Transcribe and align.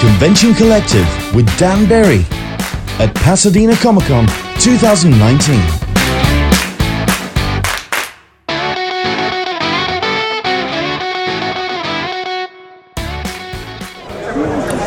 Convention 0.00 0.54
Collective 0.54 1.06
with 1.34 1.46
Dan 1.58 1.86
Berry 1.86 2.24
at 2.98 3.14
Pasadena 3.16 3.76
Comic 3.76 4.04
Con 4.04 4.26
2019. 4.58 5.60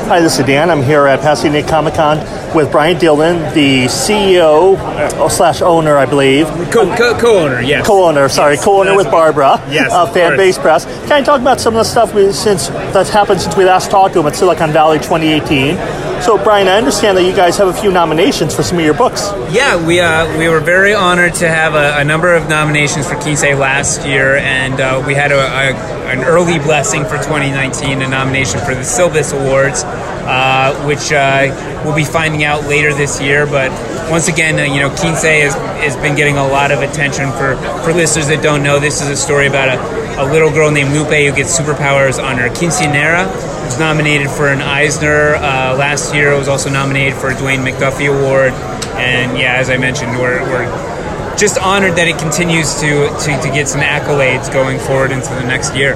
Hi, 0.08 0.20
this 0.20 0.40
is 0.40 0.46
Dan. 0.48 0.72
I'm 0.72 0.82
here 0.82 1.06
at 1.06 1.20
Pasadena 1.22 1.68
Comic 1.68 1.94
Con 1.94 2.18
with 2.56 2.72
Brian 2.72 2.98
Dillon, 3.00 3.38
the 3.54 3.86
CEO 3.86 4.76
uh, 4.78 5.30
slash 5.30 5.62
owner, 5.62 5.98
I 5.98 6.06
believe. 6.06 6.48
Co- 6.72 6.96
co- 6.96 7.18
co-owner, 7.20 7.62
yes. 7.62 7.86
Co-owner, 7.86 8.30
sorry, 8.30 8.58
co-owner 8.58 8.96
with. 8.96 9.10
Barbara 9.14 9.62
Yes, 9.70 9.92
of 9.92 10.08
of 10.10 10.14
Fan. 10.14 10.38
Base 10.38 10.58
Press. 10.58 10.86
Can 10.86 11.12
I 11.12 11.22
talk 11.22 11.40
about 11.42 11.60
some 11.62 11.76
of 11.76 11.80
the 11.80 11.84
stuff 11.84 12.14
we, 12.16 12.32
since 12.32 12.68
that's 12.94 13.10
happened 13.10 13.42
since 13.42 13.56
we 13.56 13.64
last 13.66 13.92
talked 13.92 14.14
to 14.16 14.20
him 14.22 14.28
at 14.28 14.36
Silicon 14.36 14.72
Valley 14.72 14.98
2018? 14.98 16.22
So, 16.24 16.42
Brian, 16.42 16.68
I 16.68 16.78
understand 16.78 17.18
that 17.18 17.24
you 17.24 17.36
guys 17.36 17.58
have 17.58 17.68
a 17.68 17.74
few 17.74 17.92
nominations 17.92 18.56
for 18.56 18.64
some 18.64 18.80
of 18.80 18.86
your 18.86 18.94
books. 18.94 19.30
Yeah, 19.52 19.76
we 19.86 20.00
uh, 20.00 20.38
we 20.38 20.48
were 20.48 20.62
very 20.62 20.94
honored 20.94 21.34
to 21.36 21.50
have 21.50 21.76
a, 21.76 21.98
a 22.00 22.04
number 22.04 22.34
of 22.34 22.48
nominations 22.50 23.08
for 23.08 23.16
Quince 23.16 23.44
last 23.44 24.06
year, 24.08 24.38
and 24.38 24.80
uh, 24.80 25.04
we 25.06 25.14
had 25.14 25.32
a, 25.32 25.38
a, 25.40 25.74
an 26.08 26.24
early 26.24 26.60
blessing 26.60 27.04
for 27.04 27.18
2019, 27.18 28.02
a 28.02 28.08
nomination 28.08 28.60
for 28.62 28.74
the 28.74 28.82
Cybils 28.82 29.34
Awards, 29.38 29.84
uh, 30.26 30.86
which 30.86 31.12
uh, 31.12 31.82
we'll 31.84 31.96
be 31.96 32.04
finding 32.04 32.44
out 32.44 32.64
later 32.64 32.94
this 32.94 33.22
year. 33.22 33.46
But 33.46 33.72
once 34.10 34.28
again, 34.28 34.60
uh, 34.60 34.64
you 34.64 34.80
know, 34.80 34.90
Quince 34.90 35.24
has, 35.24 35.54
has 35.54 35.96
been 35.98 36.16
getting 36.16 36.38
a 36.38 36.48
lot 36.48 36.72
of 36.72 36.82
attention 36.82 37.32
for, 37.32 37.56
for 37.84 37.94
listeners 37.94 38.28
that 38.28 38.42
don't 38.42 38.64
know. 38.64 38.80
This 38.80 39.02
is 39.02 39.10
a 39.10 39.16
story 39.16 39.48
about 39.48 39.70
a, 39.70 40.24
a 40.24 40.26
little 40.32 40.50
girl 40.50 40.72
named 40.72 40.94
Lupe 40.94 41.08
who 41.08 41.36
gets 41.36 41.58
superpowers 41.58 42.24
on 42.24 42.38
her 42.38 42.50
quinceanera. 42.50 43.28
Was 43.66 43.80
nominated 43.80 44.30
for 44.30 44.50
an 44.50 44.62
Eisner 44.62 45.36
uh, 45.36 45.76
last 45.78 46.14
year. 46.14 46.32
It 46.32 46.38
was 46.38 46.48
also 46.48 46.70
nominated 46.70 47.18
for 47.18 47.30
a 47.30 47.34
Dwayne 47.34 47.66
McDuffie 47.66 48.10
Award. 48.10 48.54
And 49.00 49.38
yeah, 49.38 49.56
as 49.56 49.70
I 49.70 49.78
mentioned, 49.78 50.12
we're, 50.20 50.42
we're 50.44 51.38
just 51.38 51.58
honored 51.58 51.96
that 51.96 52.08
it 52.08 52.20
continues 52.20 52.76
to, 52.82 53.08
to, 53.08 53.42
to 53.42 53.50
get 53.54 53.68
some 53.68 53.82
accolades 53.82 54.52
going 54.52 54.80
forward 54.80 55.12
into 55.12 55.30
the 55.30 55.44
next 55.44 55.76
year. 55.76 55.96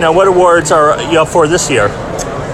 Now, 0.00 0.12
what 0.12 0.28
awards 0.28 0.70
are 0.70 1.00
you 1.12 1.20
up 1.20 1.28
for 1.28 1.48
this 1.48 1.68
year? 1.70 1.88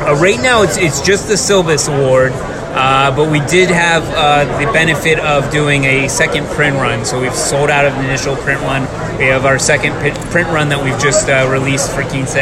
Uh, 0.06 0.14
right 0.14 0.40
now, 0.40 0.62
it's 0.62 0.76
it's 0.76 1.00
just 1.00 1.26
the 1.26 1.34
Cybils 1.34 1.88
Award, 1.92 2.30
uh, 2.32 3.10
but 3.16 3.28
we 3.28 3.40
did 3.40 3.68
have 3.68 4.04
uh, 4.14 4.44
the 4.64 4.72
benefit 4.72 5.18
of 5.18 5.50
doing 5.50 5.82
a 5.82 6.06
second 6.08 6.46
print 6.46 6.76
run. 6.76 7.04
So 7.04 7.20
we've 7.20 7.34
sold 7.34 7.70
out 7.70 7.84
of 7.84 7.92
the 7.94 8.04
initial 8.04 8.36
print 8.36 8.60
run. 8.60 8.82
We 9.18 9.24
have 9.24 9.44
our 9.44 9.58
second 9.58 9.94
print 10.30 10.46
run 10.50 10.68
that 10.68 10.84
we've 10.84 10.98
just 11.00 11.28
uh, 11.28 11.48
released 11.50 11.90
for 11.90 12.02
Quince, 12.04 12.36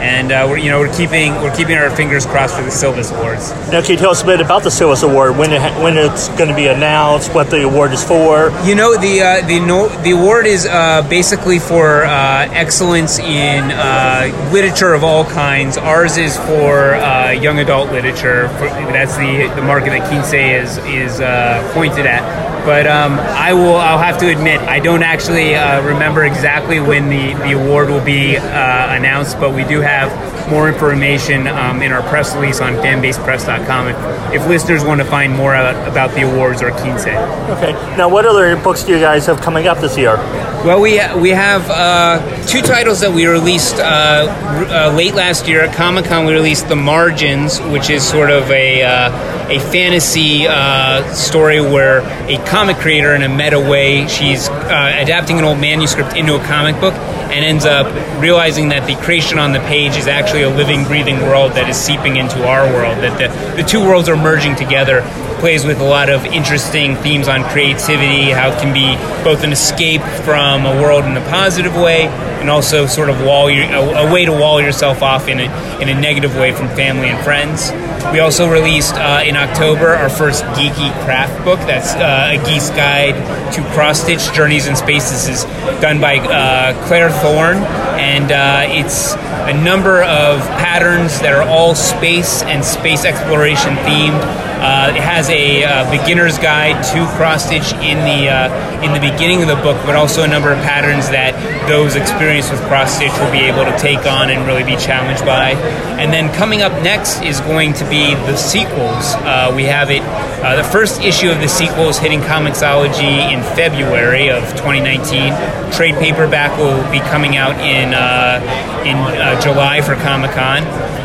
and 0.00 0.32
uh, 0.32 0.46
we're 0.48 0.58
you 0.58 0.70
know 0.70 0.80
we're 0.80 0.94
keeping 0.96 1.34
we're 1.36 1.54
keeping 1.54 1.76
our 1.76 1.90
fingers 1.90 2.26
crossed 2.26 2.56
for 2.56 2.62
the 2.62 2.70
Cybils 2.70 3.16
Awards. 3.16 3.50
Now, 3.70 3.80
can 3.80 3.92
you 3.92 3.96
tell 3.96 4.10
us 4.10 4.22
a 4.22 4.26
bit 4.26 4.40
about 4.40 4.62
the 4.62 4.70
Cybils 4.70 5.02
Award, 5.08 5.36
when, 5.36 5.52
it, 5.52 5.60
ha- 5.60 5.82
when 5.82 5.96
it's 5.96 6.28
going 6.30 6.48
to 6.48 6.54
be 6.54 6.66
announced, 6.66 7.34
what 7.34 7.50
the 7.50 7.62
award 7.62 7.92
is 7.92 8.02
for? 8.04 8.50
You 8.64 8.74
know 8.74 8.96
the 8.96 9.20
uh, 9.20 9.46
the 9.46 9.60
no, 9.60 9.88
the 10.02 10.12
award 10.12 10.46
is 10.46 10.66
uh, 10.66 11.06
basically 11.08 11.58
for 11.58 12.04
uh, 12.04 12.48
excellence 12.52 13.18
in 13.18 13.70
uh, 13.70 14.50
literature 14.52 14.94
of 14.94 15.04
all 15.04 15.24
kinds. 15.24 15.76
Ours 15.76 16.16
is 16.16 16.36
for 16.36 16.94
uh, 16.94 17.30
young 17.30 17.58
adult 17.58 17.90
literature. 17.92 18.48
For, 18.58 18.68
that's 18.94 19.16
the 19.16 19.52
the 19.54 19.62
market 19.62 19.90
that 19.90 20.08
Quince 20.08 20.32
is 20.32 20.78
is 20.86 21.20
uh, 21.20 21.70
pointed 21.74 22.06
at. 22.06 22.53
But 22.64 22.86
um, 22.86 23.18
I 23.18 23.52
will. 23.52 23.76
I'll 23.76 23.98
have 23.98 24.18
to 24.18 24.30
admit, 24.30 24.60
I 24.60 24.80
don't 24.80 25.02
actually 25.02 25.54
uh, 25.54 25.82
remember 25.82 26.24
exactly 26.24 26.80
when 26.80 27.10
the, 27.10 27.34
the 27.44 27.52
award 27.52 27.90
will 27.90 28.04
be 28.04 28.38
uh, 28.38 28.94
announced. 28.94 29.38
But 29.38 29.54
we 29.54 29.64
do 29.64 29.80
have 29.80 30.10
more 30.48 30.68
information 30.68 31.46
um, 31.46 31.82
in 31.82 31.92
our 31.92 32.02
press 32.08 32.34
release 32.34 32.60
on 32.60 32.74
fanbasepress.com 32.74 33.88
if, 33.88 34.34
if 34.34 34.48
listeners 34.48 34.84
want 34.84 35.00
to 35.00 35.06
find 35.06 35.32
more 35.32 35.54
out, 35.54 35.74
about 35.88 36.10
the 36.14 36.22
awards 36.22 36.62
or 36.62 36.70
Quince. 36.72 37.06
Okay. 37.06 37.72
Now, 37.96 38.08
what 38.08 38.26
other 38.26 38.56
books 38.56 38.84
do 38.84 38.92
you 38.92 39.00
guys 39.00 39.26
have 39.26 39.40
coming 39.40 39.66
up 39.66 39.78
this 39.78 39.96
year? 39.96 40.16
Well, 40.64 40.80
we 40.80 40.98
we 41.20 41.28
have 41.30 41.68
uh, 41.68 42.46
two 42.46 42.62
titles 42.62 43.00
that 43.00 43.12
we 43.12 43.26
released 43.26 43.74
uh, 43.76 44.26
r- 44.30 44.64
uh, 44.64 44.96
late 44.96 45.14
last 45.14 45.46
year 45.46 45.60
at 45.60 45.74
Comic 45.74 46.06
Con. 46.06 46.24
We 46.24 46.32
released 46.32 46.68
The 46.68 46.76
Margins, 46.76 47.60
which 47.60 47.90
is 47.90 48.02
sort 48.02 48.30
of 48.30 48.50
a 48.50 48.82
uh, 48.82 49.34
a 49.50 49.60
fantasy 49.60 50.46
uh, 50.48 51.12
story 51.12 51.60
where 51.60 52.00
a 52.30 52.42
comic 52.46 52.78
creator, 52.78 53.14
in 53.14 53.22
a 53.22 53.28
meta 53.28 53.60
way, 53.60 54.08
she's 54.08 54.48
uh, 54.48 54.96
adapting 54.98 55.38
an 55.38 55.44
old 55.44 55.60
manuscript 55.60 56.16
into 56.16 56.34
a 56.34 56.42
comic 56.44 56.80
book 56.80 56.94
and 56.94 57.44
ends 57.44 57.66
up 57.66 57.86
realizing 58.22 58.70
that 58.70 58.86
the 58.86 58.94
creation 59.04 59.38
on 59.38 59.52
the 59.52 59.60
page 59.60 59.96
is 59.96 60.06
actually 60.06 60.33
a 60.42 60.50
living, 60.50 60.84
breathing 60.84 61.20
world 61.22 61.52
that 61.52 61.68
is 61.68 61.76
seeping 61.76 62.16
into 62.16 62.46
our 62.46 62.66
world. 62.72 62.98
That 62.98 63.18
the, 63.18 63.62
the 63.62 63.68
two 63.68 63.80
worlds 63.80 64.08
are 64.08 64.16
merging 64.16 64.56
together. 64.56 65.02
Plays 65.38 65.64
with 65.64 65.80
a 65.80 65.84
lot 65.84 66.08
of 66.08 66.24
interesting 66.24 66.96
themes 66.96 67.28
on 67.28 67.44
creativity, 67.44 68.30
how 68.30 68.50
it 68.50 68.60
can 68.60 68.72
be 68.72 68.96
both 69.22 69.44
an 69.44 69.52
escape 69.52 70.00
from 70.24 70.64
a 70.64 70.80
world 70.80 71.04
in 71.04 71.16
a 71.16 71.24
positive 71.28 71.74
way, 71.76 72.06
and 72.40 72.48
also 72.48 72.86
sort 72.86 73.10
of 73.10 73.20
wall 73.22 73.50
your, 73.50 73.64
a, 73.64 74.08
a 74.08 74.12
way 74.12 74.24
to 74.24 74.32
wall 74.32 74.60
yourself 74.60 75.02
off 75.02 75.28
in 75.28 75.40
a, 75.40 75.80
in 75.80 75.88
a 75.88 76.00
negative 76.00 76.34
way 76.36 76.52
from 76.52 76.68
family 76.68 77.08
and 77.08 77.22
friends. 77.22 77.70
We 78.12 78.20
also 78.20 78.48
released 78.48 78.94
uh, 78.94 79.22
in 79.24 79.36
October 79.36 79.88
our 79.88 80.08
first 80.08 80.44
geeky 80.56 80.92
craft 81.04 81.44
book. 81.44 81.58
That's 81.60 81.94
uh, 81.94 82.38
a 82.38 82.44
geek's 82.46 82.70
guide 82.70 83.14
to 83.54 83.62
cross 83.74 84.02
stitch 84.02 84.32
journeys 84.32 84.66
in 84.66 84.76
space. 84.76 85.10
This 85.10 85.28
is 85.28 85.44
done 85.80 86.00
by 86.00 86.18
uh, 86.18 86.86
Claire 86.86 87.10
Thorne, 87.10 87.58
and 88.04 88.30
uh, 88.32 88.64
it's 88.68 89.14
a 89.48 89.54
number 89.64 90.02
of 90.02 90.40
patterns 90.60 91.20
that 91.20 91.32
are 91.32 91.42
all 91.42 91.74
space 91.74 92.42
and 92.42 92.62
space 92.62 93.06
exploration 93.06 93.72
themed. 93.88 94.20
Uh, 94.60 94.92
it 94.94 95.00
has 95.00 95.28
a 95.30 95.64
uh, 95.64 95.90
beginner's 95.90 96.38
guide 96.38 96.76
to 96.84 97.04
cross 97.16 97.46
stitch 97.46 97.72
in 97.80 97.96
the 98.04 98.28
uh, 98.28 98.84
in 98.84 98.92
the 98.92 99.00
beginning 99.00 99.40
of 99.40 99.48
the 99.48 99.56
book, 99.56 99.76
but 99.84 99.96
also 99.96 100.22
a 100.22 100.28
number 100.28 100.52
of 100.52 100.58
patterns 100.60 101.08
that 101.08 101.32
those 101.68 101.96
experienced 101.96 102.52
with 102.52 102.60
cross 102.68 102.96
stitch 102.96 103.12
will 103.20 103.32
be 103.32 103.40
able 103.40 103.64
to 103.64 103.76
take 103.78 104.04
on 104.04 104.28
and 104.28 104.46
really 104.46 104.64
be 104.64 104.76
challenged 104.76 105.24
by. 105.24 105.52
And 105.96 106.12
then 106.12 106.32
coming 106.34 106.60
up 106.60 106.72
next 106.82 107.22
is 107.22 107.40
going 107.40 107.72
to 107.74 107.88
be 107.88 108.14
the 108.28 108.36
sequels. 108.36 109.16
Uh, 109.24 109.52
we 109.56 109.64
have 109.64 109.90
it. 109.90 110.02
Uh, 110.44 110.56
the 110.56 110.68
first 110.68 111.00
issue 111.00 111.30
of 111.30 111.40
the 111.40 111.48
sequels 111.48 111.98
hitting 111.98 112.20
Comixology 112.20 113.32
in 113.32 113.42
February 113.56 114.28
of 114.28 114.42
2019. 114.50 115.32
Trade 115.72 115.94
paperback 115.94 116.58
will 116.58 116.82
be 116.92 117.00
coming 117.00 117.36
out 117.36 117.58
in 117.60 117.94
uh, 117.94 118.84
in 118.84 118.96
uh, 118.96 119.40
July 119.40 119.80
for 119.80 119.94
Comic 119.94 120.32
Con 120.32 120.62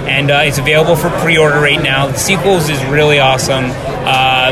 and 0.09 0.31
uh, 0.31 0.41
it's 0.43 0.57
available 0.57 0.95
for 0.95 1.09
pre-order 1.21 1.59
right 1.59 1.81
now. 1.81 2.07
The 2.07 2.17
sequels 2.17 2.67
is 2.69 2.83
really 2.85 3.19
awesome. 3.19 3.65
Uh, 3.69 4.51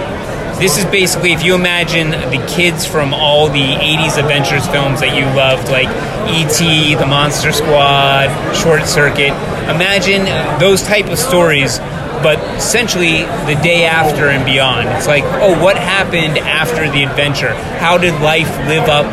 this 0.59 0.77
is 0.77 0.85
basically 0.85 1.33
if 1.33 1.43
you 1.43 1.55
imagine 1.55 2.11
the 2.11 2.43
kids 2.47 2.85
from 2.85 3.13
all 3.13 3.47
the 3.47 3.73
80s 3.75 4.17
adventures 4.17 4.67
films 4.67 5.01
that 5.01 5.15
you 5.15 5.25
loved, 5.35 5.69
like 5.69 5.89
E.T., 6.29 6.95
The 6.95 7.05
Monster 7.05 7.51
Squad, 7.51 8.55
Short 8.55 8.85
Circuit. 8.85 9.33
Imagine 9.69 10.25
those 10.59 10.81
type 10.81 11.07
of 11.07 11.17
stories, 11.17 11.79
but 12.23 12.39
essentially 12.57 13.23
the 13.45 13.59
day 13.61 13.85
after 13.85 14.29
and 14.29 14.45
beyond. 14.45 14.89
It's 14.89 15.07
like, 15.07 15.23
oh, 15.25 15.61
what 15.63 15.77
happened 15.77 16.37
after 16.37 16.89
the 16.89 17.03
adventure? 17.03 17.53
How 17.79 17.97
did 17.97 18.19
life 18.21 18.49
live 18.67 18.89
up 18.89 19.05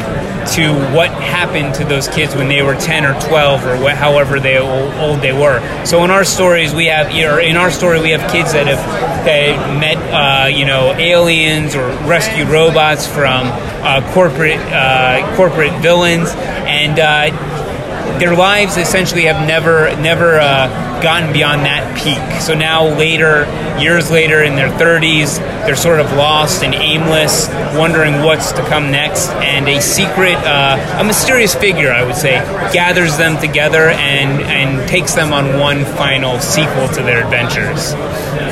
to 0.53 0.75
what 0.95 1.11
happened 1.11 1.75
to 1.75 1.85
those 1.85 2.09
kids 2.09 2.35
when 2.35 2.49
they 2.49 2.63
were 2.63 2.75
10 2.75 3.05
or 3.05 3.19
12 3.21 3.65
or 3.65 3.77
wh- 3.77 3.97
however 3.97 4.39
they 4.39 4.59
old, 4.59 5.21
they 5.21 5.33
were. 5.33 5.61
So 5.87 6.05
in 6.05 6.11
our 6.11 6.25
stories 6.25 6.75
we 6.75 6.87
have 6.87 7.07
or 7.15 7.41
in 7.41 7.57
our 7.57 7.71
story 7.71 8.01
we 8.01 8.11
have 8.11 8.31
kids 8.31 8.53
that 8.53 8.67
have 8.67 9.25
that 9.25 9.79
met 9.81 9.97
uh, 10.13 10.47
you 10.49 10.67
know 10.67 10.93
aliens 10.95 11.75
or 11.75 11.89
rescued 12.07 12.49
robots 12.49 13.07
from 13.07 13.47
uh, 13.83 14.03
corporate 14.13 14.61
uh, 14.71 15.35
corporate 15.37 15.73
villains 15.81 16.31
and 16.37 16.99
uh, 16.99 18.19
their 18.19 18.37
lives 18.37 18.77
essentially 18.77 19.23
have 19.23 19.47
never 19.47 19.97
never 20.01 20.39
uh, 20.39 20.69
gotten 21.05 21.33
beyond 21.33 21.67
that 21.67 21.85
peak. 21.97 22.41
So 22.41 22.55
now 22.55 22.89
later, 22.89 23.45
years 23.79 24.11
later 24.11 24.43
in 24.43 24.57
their 24.57 24.71
30s, 24.71 25.39
they're 25.67 25.77
sort 25.77 26.01
of 26.01 26.11
lost 26.15 26.65
and 26.65 26.75
aimless, 26.75 27.49
wondering 27.77 28.23
what's 28.23 28.51
to 28.53 28.63
come 28.63 28.91
next. 28.91 29.29
And 29.29 29.69
a 29.69 29.81
secret, 29.81 30.35
uh, 30.37 30.99
a 30.99 31.05
mysterious 31.05 31.55
figure, 31.55 31.93
I 31.93 32.03
would 32.03 32.17
say, 32.17 32.41
gathers 32.73 33.17
them 33.17 33.39
together 33.39 33.91
and 33.91 34.43
and 34.43 34.89
takes 34.89 35.15
them 35.15 35.33
on 35.33 35.61
one 35.61 35.85
final 35.85 36.41
sequel 36.41 36.89
to 36.89 37.03
their 37.03 37.23
adventures. 37.25 37.93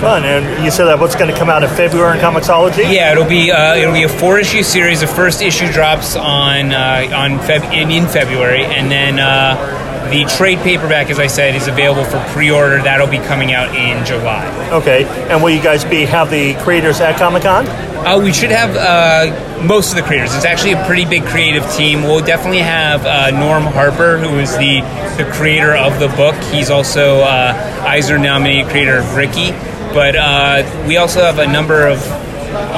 Fun. 0.01 0.25
And 0.25 0.65
you 0.65 0.71
said 0.71 0.87
that 0.87 0.99
what's 0.99 1.15
going 1.15 1.33
to 1.33 1.39
come 1.39 1.49
out 1.49 1.63
in 1.63 1.71
February 1.71 2.19
in 2.19 2.25
Comixology? 2.25 2.93
Yeah, 2.93 3.13
it'll 3.13 3.25
be 3.29 3.51
uh, 3.51 3.77
it'll 3.77 3.95
be 3.95 4.03
a 4.03 4.09
four 4.09 4.39
issue 4.39 4.63
series. 4.63 5.01
The 5.01 5.07
first 5.07 5.41
issue 5.41 5.73
drops 5.73 6.17
on 6.17 6.73
uh, 6.73 7.09
on 7.15 7.39
Feb- 7.39 7.73
in, 7.73 7.91
in 7.91 8.07
February, 8.09 8.65
and 8.65 8.91
then 8.91 9.19
uh, 9.19 9.92
the 10.11 10.25
trade 10.37 10.59
paperback, 10.59 11.11
as 11.11 11.19
I 11.19 11.27
said, 11.27 11.55
is 11.55 11.69
available 11.69 12.05
for 12.05 12.19
pre-order. 12.33 12.83
That'll 12.83 13.07
be 13.07 13.19
coming 13.19 13.53
out 13.53 13.75
in 13.75 14.05
July. 14.05 14.47
Okay, 14.71 15.05
and 15.31 15.43
will 15.43 15.51
you 15.51 15.63
guys 15.63 15.85
be 15.85 16.05
have 16.05 16.31
the 16.31 16.55
creators 16.57 17.01
at 17.01 17.19
Comic 17.19 17.43
Con? 17.43 17.67
Uh, 17.67 18.19
we 18.19 18.33
should 18.33 18.51
have 18.51 18.75
uh, 18.77 19.63
most 19.63 19.91
of 19.91 19.97
the 19.97 20.03
creators. 20.03 20.35
It's 20.35 20.45
actually 20.45 20.73
a 20.73 20.85
pretty 20.87 21.05
big 21.05 21.25
creative 21.25 21.71
team. 21.73 22.03
We'll 22.03 22.25
definitely 22.25 22.59
have 22.59 23.07
uh, 23.07 23.31
Norm 23.31 23.63
Harper, 23.63 24.19
who 24.19 24.39
is 24.41 24.51
the, 24.59 24.81
the 25.17 25.31
creator 25.33 25.75
of 25.75 26.01
the 26.01 26.09
book. 26.09 26.35
He's 26.53 26.71
also 26.71 27.21
uh, 27.21 27.85
Eisner 27.87 28.19
nominated 28.19 28.71
creator 28.71 28.99
of 28.99 29.15
Rikki. 29.15 29.53
But 29.95 30.17
uh, 30.17 30.85
we 30.89 30.97
also 30.97 31.21
have 31.21 31.39
a 31.39 31.47
number 31.47 31.87
of 31.87 32.01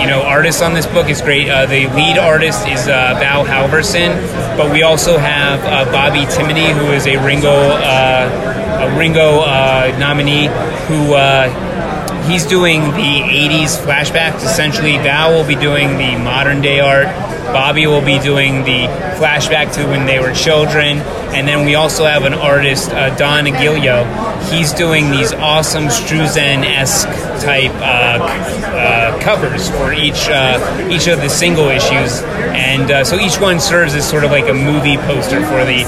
you 0.01 0.07
know 0.07 0.23
artists 0.23 0.63
on 0.63 0.75
this 0.75 0.87
book. 0.87 1.09
It's 1.09 1.21
great. 1.21 1.49
Uh, 1.49 1.67
the 1.67 1.87
lead 1.89 2.19
artist 2.19 2.67
is 2.69 2.89
uh, 2.89 3.17
Val 3.19 3.45
Halverson, 3.45 4.15
but 4.57 4.73
we 4.73 4.83
also 4.83 5.19
have 5.19 5.61
uh, 5.65 5.91
Bobby 5.91 6.21
Timony, 6.27 6.73
who 6.73 6.93
is 6.93 7.07
a 7.07 7.17
Ringo 7.17 7.51
uh, 7.51 8.89
a 8.89 8.99
Ringo 8.99 9.41
nominee 9.99 10.47
who 10.87 11.15
he's 12.31 12.47
doing 12.47 12.81
the 12.93 13.21
80s 13.21 13.77
flashbacks. 13.85 14.45
Essentially, 14.45 14.97
Val 14.99 15.33
will 15.33 15.47
be 15.47 15.57
doing 15.57 15.99
the 15.99 16.17
modern 16.17 16.61
day 16.61 16.81
art. 16.81 17.09
Bobby 17.53 17.87
will 17.87 18.05
be 18.05 18.19
doing 18.19 18.65
the 18.65 18.87
flashback 19.19 19.75
to 19.75 19.87
when 19.87 20.07
they 20.07 20.19
were 20.19 20.33
children. 20.33 20.99
And 21.35 21.49
then 21.49 21.65
we 21.67 21.75
also 21.75 22.05
have 22.05 22.25
an 22.25 22.35
artist, 22.35 22.91
uh, 22.91 23.15
Don 23.17 23.45
Aguilio. 23.45 24.05
He's 24.51 24.73
doing 24.73 25.11
these 25.11 25.33
awesome 25.33 25.85
Struzan 25.85 26.65
esque 26.65 27.09
type 27.45 27.73
uh, 27.75 28.19
uh, 28.25 29.21
covers 29.21 29.69
for 29.71 29.93
each 29.93 30.29
uh, 30.29 30.89
each 30.91 31.07
of 31.09 31.21
the 31.21 31.29
single 31.29 31.69
issues, 31.69 32.23
and 32.55 32.91
uh, 32.91 33.05
so 33.05 33.19
each 33.19 33.41
one 33.41 33.61
serves 33.61 33.95
as 33.95 34.09
sort 34.09 34.25
of 34.25 34.31
like 34.31 34.49
a 34.49 34.55
movie 34.55 34.97
poster 34.97 35.41
for 35.47 35.65
the 35.65 35.85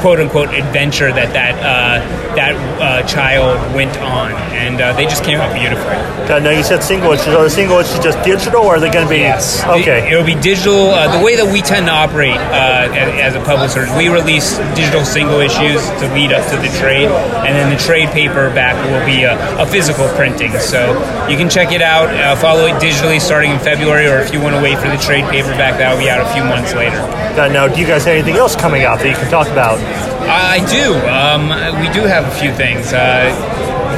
quote 0.00 0.20
unquote 0.20 0.50
adventure 0.50 1.12
that 1.12 1.32
that 1.32 1.54
uh, 1.60 2.34
that 2.36 3.08
child 3.08 3.56
went 3.74 3.96
on, 3.98 4.32
and 4.52 4.78
they 4.96 5.04
just 5.04 5.24
came 5.24 5.38
out 5.40 5.54
beautifully. 5.54 5.96
now 6.42 6.50
you 6.50 6.62
said 6.62 6.82
single 6.82 7.12
issues. 7.12 7.28
Are 7.28 7.44
the 7.44 7.50
single 7.50 7.78
issues 7.78 8.00
just 8.00 8.22
digital, 8.24 8.62
or 8.62 8.76
are 8.76 8.80
they 8.80 8.90
going 8.90 9.06
to 9.06 9.10
be? 9.10 9.18
Yes. 9.18 9.64
Okay. 9.64 10.12
It, 10.12 10.16
will 10.16 10.26
be 10.26 10.40
digital. 10.40 10.90
The 11.18 11.22
way 11.24 11.36
that 11.36 11.46
we 11.46 11.60
tend 11.60 11.86
to 11.86 11.92
operate 11.92 12.36
as, 12.36 12.90
as 13.20 13.34
a 13.36 13.42
publisher 13.44 13.84
is 13.84 13.90
we 13.96 14.08
release 14.08 14.58
digital 14.74 15.04
single 15.04 15.40
issues 15.40 15.82
to 16.00 16.08
lead 16.16 16.32
up 16.32 16.44
to 16.50 16.56
the 16.56 16.72
trade, 16.80 17.08
and 17.44 17.52
then 17.52 17.68
the 17.68 17.80
trade 17.80 18.08
paperback 18.10 18.74
will 18.88 19.04
be 19.04 19.24
a, 19.24 19.36
a 19.60 19.66
physical 19.66 20.08
printing. 20.16 20.52
So 20.58 20.96
you 21.28 21.36
can 21.36 21.48
check 21.48 21.72
it 21.72 21.82
out, 21.82 22.08
uh, 22.08 22.36
follow 22.36 22.66
it 22.66 22.80
digitally 22.80 23.20
starting 23.20 23.52
in 23.52 23.58
February, 23.60 24.06
or 24.06 24.18
if 24.18 24.32
you 24.32 24.40
want 24.40 24.56
to 24.56 24.62
wait 24.62 24.78
for 24.78 24.88
the 24.88 24.98
trade 24.98 25.24
paperback, 25.30 25.78
that'll 25.78 25.98
be 25.98 26.08
out 26.08 26.24
a 26.24 26.32
few 26.32 26.44
months 26.44 26.74
later. 26.74 26.98
Uh, 27.36 27.48
now, 27.48 27.68
do 27.68 27.80
you 27.80 27.86
guys 27.86 28.04
have 28.04 28.14
anything 28.14 28.36
else 28.36 28.56
coming 28.56 28.84
out 28.84 28.98
that 28.98 29.08
you 29.08 29.16
can 29.16 29.30
talk 29.30 29.48
about? 29.48 29.78
I 30.26 30.58
do. 30.72 30.96
Um, 31.06 31.52
we 31.80 31.92
do 31.92 32.06
have 32.06 32.24
a 32.24 32.34
few 32.40 32.52
things. 32.52 32.92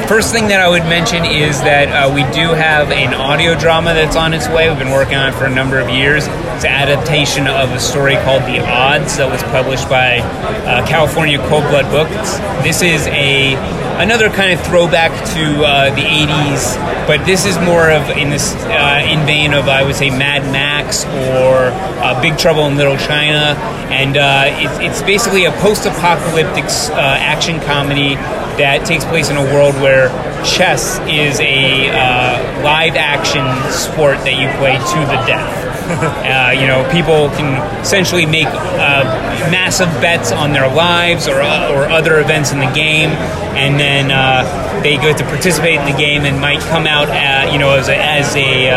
First 0.09 0.33
thing 0.33 0.47
that 0.47 0.59
I 0.59 0.67
would 0.67 0.89
mention 0.89 1.23
is 1.23 1.61
that 1.61 1.85
uh, 1.93 2.09
we 2.09 2.25
do 2.33 2.49
have 2.57 2.89
an 2.89 3.13
audio 3.13 3.53
drama 3.53 3.93
that's 3.93 4.15
on 4.15 4.33
its 4.33 4.49
way. 4.49 4.67
We've 4.67 4.79
been 4.79 4.89
working 4.89 5.13
on 5.13 5.29
it 5.29 5.37
for 5.37 5.45
a 5.45 5.53
number 5.53 5.77
of 5.77 5.87
years. 5.87 6.25
It's 6.25 6.65
an 6.65 6.73
adaptation 6.73 7.45
of 7.45 7.69
a 7.69 7.79
story 7.79 8.15
called 8.25 8.41
The 8.49 8.57
Odds 8.57 9.17
that 9.21 9.29
was 9.29 9.43
published 9.53 9.87
by 9.87 10.17
uh, 10.65 10.81
California 10.87 11.37
Cold 11.45 11.61
Blood 11.69 11.85
Books. 11.93 12.41
This 12.65 12.81
is 12.81 13.05
a 13.05 13.53
another 14.01 14.31
kind 14.31 14.57
of 14.57 14.65
throwback 14.65 15.13
to 15.37 15.61
uh, 15.61 15.93
the 15.93 16.01
80s, 16.01 16.73
but 17.05 17.23
this 17.27 17.45
is 17.45 17.59
more 17.61 17.91
of 17.91 18.09
in 18.17 18.31
this 18.31 18.55
uh, 18.65 19.05
in 19.05 19.21
vein 19.29 19.53
of 19.53 19.69
I 19.69 19.83
would 19.83 19.95
say 19.95 20.09
Mad 20.09 20.41
Max 20.49 21.05
or 21.05 21.69
uh, 22.01 22.19
Big 22.19 22.35
Trouble 22.35 22.65
in 22.65 22.77
Little 22.77 22.97
China, 22.97 23.53
and 23.93 24.17
uh, 24.17 24.49
it's, 24.57 24.79
it's, 24.79 25.01
basically 25.05 25.45
a 25.45 25.51
post-apocalyptic 25.61 26.65
uh, 26.65 26.97
action 26.97 27.59
comedy 27.61 28.17
that 28.59 28.85
takes 28.85 29.05
place 29.05 29.29
in 29.29 29.37
a 29.37 29.43
world 29.43 29.73
where 29.75 30.09
chess 30.43 30.99
is 31.07 31.39
a 31.39 31.89
uh, 31.89 32.63
live-action 32.63 33.43
sport 33.71 34.19
that 34.27 34.35
you 34.35 34.47
play 34.59 34.75
to 34.75 34.99
the 35.07 35.19
death. 35.25 35.67
Uh, 35.89 36.51
you 36.51 36.67
know, 36.67 36.87
people 36.91 37.29
can 37.35 37.57
essentially 37.81 38.23
make 38.23 38.45
uh, 38.45 39.03
massive 39.49 39.89
bets 39.99 40.31
on 40.31 40.53
their 40.53 40.71
lives 40.71 41.27
or, 41.27 41.41
uh, 41.41 41.73
or 41.73 41.89
other 41.89 42.19
events 42.19 42.51
in 42.51 42.59
the 42.59 42.71
game, 42.73 43.09
and 43.57 43.79
then 43.79 44.11
uh, 44.11 44.43
they 44.83 44.97
get 44.97 45.17
to 45.17 45.23
participate 45.23 45.79
in 45.79 45.85
the 45.91 45.97
game 45.97 46.25
and 46.25 46.39
might 46.39 46.59
come 46.59 46.85
out, 46.85 47.09
at, 47.09 47.51
you 47.51 47.57
know, 47.57 47.73
as 47.73 47.89
a, 47.89 47.95
as 47.95 48.35
a 48.35 48.69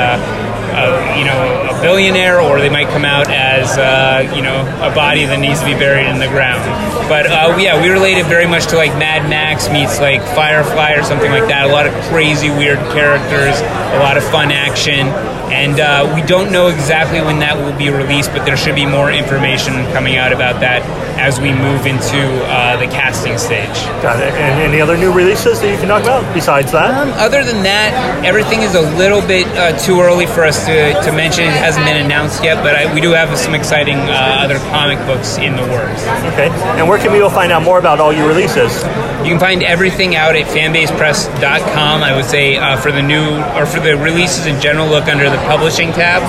uh, 0.73 1.17
you 1.19 1.25
know, 1.25 1.69
a 1.71 1.81
billionaire, 1.81 2.41
or 2.41 2.61
they 2.61 2.71
might 2.71 2.89
come 2.89 3.05
out 3.05 3.29
as, 3.31 3.77
uh, 3.79 4.33
you 4.35 4.43
know, 4.43 4.61
a 4.81 4.95
body 4.95 5.25
that 5.25 5.39
needs 5.39 5.61
to 5.61 5.67
be 5.67 5.75
buried 5.75 6.07
in 6.07 6.19
the 6.19 6.29
ground. 6.29 6.65
But 7.09 7.27
uh, 7.27 7.57
yeah, 7.61 7.81
we 7.81 7.89
relate 7.89 8.19
it 8.19 8.27
very 8.27 8.47
much 8.47 8.67
to 8.69 8.77
like 8.77 8.93
Mad 8.99 9.29
Max 9.29 9.69
meets 9.69 10.01
like 10.01 10.23
Firefly 10.35 10.93
or 10.93 11.03
something 11.03 11.31
like 11.31 11.49
that. 11.49 11.69
A 11.69 11.73
lot 11.73 11.87
of 11.87 11.93
crazy, 12.09 12.51
weird 12.51 12.79
characters, 12.91 13.61
a 13.95 14.01
lot 14.01 14.17
of 14.17 14.25
fun 14.25 14.51
action 14.51 15.09
and 15.53 15.81
uh, 15.81 16.11
we 16.15 16.23
don't 16.23 16.51
know 16.51 16.69
exactly 16.69 17.21
when 17.21 17.41
that 17.41 17.61
will 17.61 17.77
be 17.77 17.91
released, 17.91 18.33
but 18.33 18.47
there 18.47 18.57
should 18.57 18.75
be 18.75 18.87
more 18.87 19.13
information 19.13 19.75
coming 19.93 20.17
out 20.17 20.33
about 20.33 20.61
that 20.65 20.81
as 21.23 21.39
we 21.39 21.53
move 21.55 21.87
into 21.87 22.19
uh, 22.51 22.77
the 22.83 22.87
casting 22.87 23.39
stage. 23.39 23.79
Got 24.03 24.19
it. 24.19 24.35
And 24.35 24.61
any 24.61 24.81
other 24.81 24.97
new 24.97 25.13
releases 25.13 25.61
that 25.61 25.71
you 25.71 25.79
can 25.79 25.87
talk 25.87 26.03
about 26.03 26.27
besides 26.35 26.73
that? 26.73 26.91
Um, 26.91 27.15
other 27.15 27.45
than 27.45 27.63
that, 27.63 27.95
everything 28.27 28.63
is 28.63 28.75
a 28.75 28.83
little 28.99 29.23
bit 29.23 29.47
uh, 29.55 29.79
too 29.79 30.01
early 30.01 30.27
for 30.27 30.43
us 30.43 30.67
to, 30.67 30.93
to 31.07 31.13
mention. 31.15 31.45
It 31.45 31.63
hasn't 31.63 31.87
been 31.87 32.05
announced 32.05 32.43
yet, 32.43 32.59
but 32.59 32.75
I, 32.75 32.93
we 32.93 33.01
do 33.01 33.13
have 33.13 33.39
some 33.39 33.55
exciting 33.55 33.99
uh, 33.99 34.43
other 34.43 34.59
comic 34.75 34.99
books 35.07 35.39
in 35.39 35.55
the 35.55 35.63
works. 35.71 36.03
Okay. 36.35 36.51
And 36.75 36.89
where 36.89 36.99
can 36.99 37.13
people 37.13 37.31
find 37.31 37.53
out 37.53 37.63
more 37.63 37.79
about 37.79 38.01
all 38.01 38.13
your 38.13 38.27
releases? 38.27 38.83
You 39.23 39.31
can 39.31 39.39
find 39.39 39.63
everything 39.63 40.17
out 40.17 40.35
at 40.35 40.51
fanbasepress.com. 40.51 42.03
I 42.03 42.17
would 42.17 42.27
say 42.27 42.57
uh, 42.57 42.77
for 42.81 42.91
the 42.91 43.03
new 43.03 43.39
or 43.55 43.65
for 43.65 43.79
the 43.79 43.97
releases 43.97 44.47
in 44.47 44.61
general, 44.61 44.89
look 44.89 45.07
under 45.07 45.31
the 45.31 45.39
publishing 45.47 45.93
tab. 45.93 46.21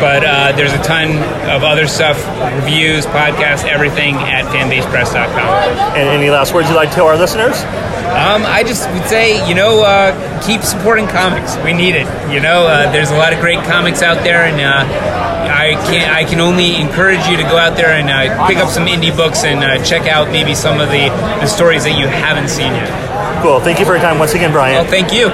But 0.00 0.24
uh, 0.24 0.52
there's 0.56 0.72
a 0.72 0.82
ton 0.82 1.10
of 1.50 1.62
other 1.62 1.86
stuff, 1.86 2.16
reviews, 2.56 3.04
podcasts, 3.06 3.64
everything 3.68 4.14
at 4.16 4.46
fanbasepress.com. 4.46 5.96
And 5.96 6.08
any 6.08 6.30
last 6.30 6.54
words 6.54 6.68
you'd 6.68 6.76
like 6.76 6.88
to 6.90 6.94
tell 6.94 7.06
our 7.06 7.18
listeners? 7.18 7.56
Um, 8.10 8.42
I 8.44 8.64
just 8.66 8.90
would 8.90 9.04
say, 9.04 9.46
you 9.48 9.54
know, 9.54 9.84
uh, 9.84 10.10
keep 10.44 10.62
supporting 10.62 11.06
comics. 11.06 11.56
We 11.58 11.72
need 11.72 11.94
it. 11.94 12.08
You 12.32 12.40
know, 12.40 12.66
uh, 12.66 12.90
there's 12.90 13.10
a 13.10 13.16
lot 13.16 13.32
of 13.32 13.40
great 13.40 13.62
comics 13.64 14.02
out 14.02 14.24
there, 14.24 14.42
and 14.42 14.58
uh, 14.60 14.82
I 15.46 15.74
can 15.86 16.10
I 16.10 16.24
can 16.24 16.40
only 16.40 16.74
encourage 16.76 17.24
you 17.28 17.36
to 17.36 17.44
go 17.44 17.56
out 17.56 17.76
there 17.76 17.90
and 17.90 18.10
uh, 18.10 18.46
pick 18.48 18.56
up 18.56 18.68
some 18.68 18.86
indie 18.86 19.14
books 19.14 19.44
and 19.44 19.62
uh, 19.62 19.84
check 19.84 20.08
out 20.08 20.28
maybe 20.32 20.54
some 20.54 20.80
of 20.80 20.88
the, 20.88 21.08
the 21.38 21.46
stories 21.46 21.84
that 21.84 21.98
you 21.98 22.08
haven't 22.08 22.48
seen 22.48 22.72
yet. 22.72 23.42
Cool. 23.42 23.60
Thank 23.60 23.78
you 23.78 23.84
for 23.84 23.92
your 23.92 24.02
time 24.02 24.18
once 24.18 24.34
again, 24.34 24.50
Brian. 24.50 24.74
Well, 24.74 24.90
thank 24.90 25.12
you. 25.12 25.28